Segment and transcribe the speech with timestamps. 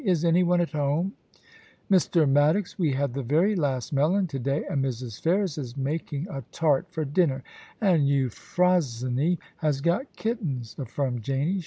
[0.01, 2.27] * Is anyone at home P * Mr.
[2.27, 5.21] Maddox, we had the very last melon to day, and Mrs.
[5.21, 7.43] Ferris is making a tart for dinner;
[7.79, 11.59] and Euphrosyne has got kittens,' affirmed Janie.